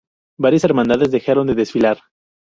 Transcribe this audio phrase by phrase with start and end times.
[0.39, 1.99] Varias hermandades dejaron de desfilar.